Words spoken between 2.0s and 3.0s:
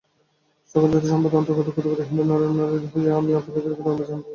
Hindu নরনারীর